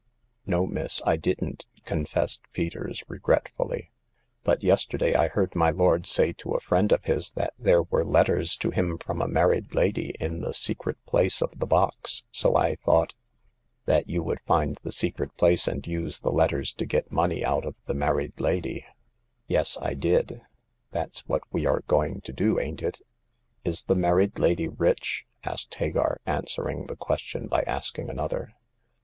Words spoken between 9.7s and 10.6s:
lady in the